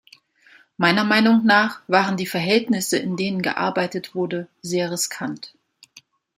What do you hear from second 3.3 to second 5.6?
gearbeitet wurde, sehr riskant.